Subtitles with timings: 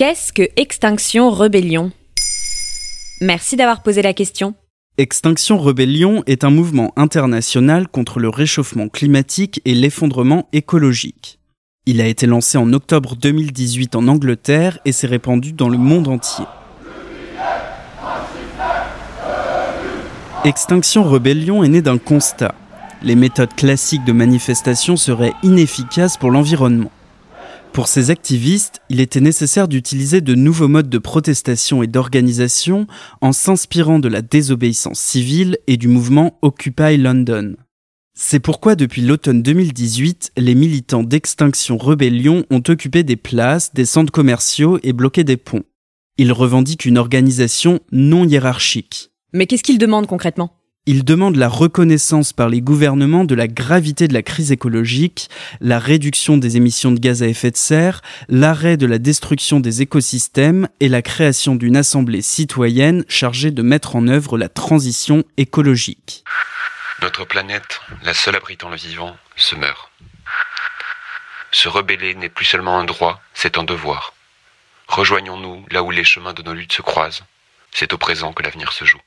[0.00, 1.92] Qu'est-ce que Extinction Rebellion?
[3.20, 4.54] Merci d'avoir posé la question.
[4.96, 11.38] Extinction Rebellion est un mouvement international contre le réchauffement climatique et l'effondrement écologique.
[11.84, 16.08] Il a été lancé en octobre 2018 en Angleterre et s'est répandu dans le monde
[16.08, 16.46] entier.
[20.46, 22.54] Extinction Rebellion est né d'un constat.
[23.02, 26.90] Les méthodes classiques de manifestation seraient inefficaces pour l'environnement.
[27.72, 32.88] Pour ces activistes, il était nécessaire d'utiliser de nouveaux modes de protestation et d'organisation
[33.20, 37.54] en s'inspirant de la désobéissance civile et du mouvement Occupy London.
[38.12, 44.12] C'est pourquoi depuis l'automne 2018, les militants d'Extinction Rebellion ont occupé des places, des centres
[44.12, 45.62] commerciaux et bloqué des ponts.
[46.18, 49.12] Ils revendiquent une organisation non hiérarchique.
[49.32, 50.59] Mais qu'est-ce qu'ils demandent concrètement?
[50.86, 55.28] Ils demandent la reconnaissance par les gouvernements de la gravité de la crise écologique,
[55.60, 59.82] la réduction des émissions de gaz à effet de serre, l'arrêt de la destruction des
[59.82, 66.24] écosystèmes et la création d'une assemblée citoyenne chargée de mettre en œuvre la transition écologique.
[67.02, 69.90] Notre planète, la seule abritant le vivant, se meurt.
[71.52, 74.14] Se rebeller n'est plus seulement un droit, c'est un devoir.
[74.88, 77.22] Rejoignons-nous là où les chemins de nos luttes se croisent.
[77.70, 79.00] C'est au présent que l'avenir se joue.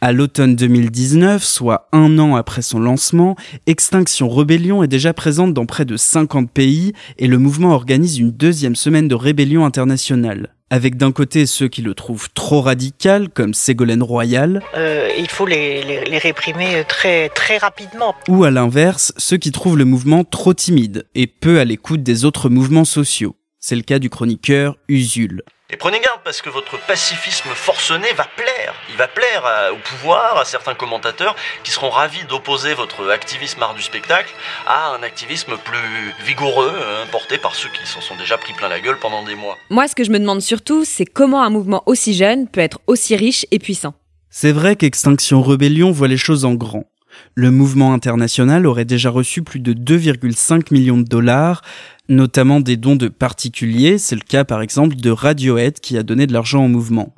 [0.00, 3.34] À l'automne 2019, soit un an après son lancement,
[3.66, 8.30] Extinction Rebellion est déjà présente dans près de 50 pays et le mouvement organise une
[8.30, 10.54] deuxième semaine de rébellion internationale.
[10.70, 14.62] Avec d'un côté ceux qui le trouvent trop radical, comme Ségolène Royal.
[14.76, 18.14] Euh, il faut les, les, réprimer très, très rapidement.
[18.28, 22.24] Ou à l'inverse, ceux qui trouvent le mouvement trop timide et peu à l'écoute des
[22.24, 23.34] autres mouvements sociaux.
[23.58, 25.42] C'est le cas du chroniqueur Usul.
[25.70, 28.74] Et prenez garde parce que votre pacifisme forcené va plaire.
[28.88, 33.74] Il va plaire au pouvoir, à certains commentateurs qui seront ravis d'opposer votre activisme art
[33.74, 34.32] du spectacle
[34.66, 38.68] à un activisme plus vigoureux hein, porté par ceux qui s'en sont déjà pris plein
[38.68, 39.58] la gueule pendant des mois.
[39.68, 42.80] Moi, ce que je me demande surtout, c'est comment un mouvement aussi jeune peut être
[42.86, 43.92] aussi riche et puissant.
[44.30, 46.84] C'est vrai qu'Extinction Rebellion voit les choses en grand.
[47.34, 51.62] Le mouvement international aurait déjà reçu plus de 2,5 millions de dollars,
[52.08, 56.26] notamment des dons de particuliers, c'est le cas par exemple de Radiohead qui a donné
[56.26, 57.14] de l'argent au mouvement.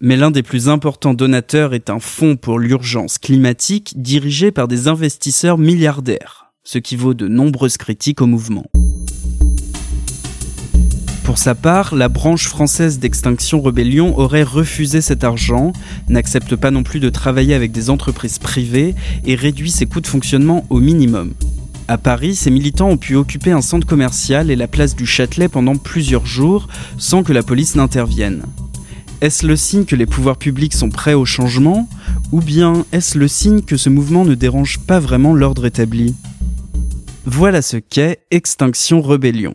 [0.00, 4.88] Mais l'un des plus importants donateurs est un fonds pour l'urgence climatique dirigé par des
[4.88, 8.66] investisseurs milliardaires, ce qui vaut de nombreuses critiques au mouvement.
[11.24, 15.72] Pour sa part, la branche française d'Extinction Rebellion aurait refusé cet argent,
[16.08, 20.06] n'accepte pas non plus de travailler avec des entreprises privées et réduit ses coûts de
[20.06, 21.32] fonctionnement au minimum.
[21.88, 25.48] À Paris, ces militants ont pu occuper un centre commercial et la place du Châtelet
[25.48, 26.68] pendant plusieurs jours
[26.98, 28.42] sans que la police n'intervienne.
[29.22, 31.88] Est-ce le signe que les pouvoirs publics sont prêts au changement
[32.32, 36.14] Ou bien est-ce le signe que ce mouvement ne dérange pas vraiment l'ordre établi?
[37.24, 39.54] Voilà ce qu'est Extinction Rebellion.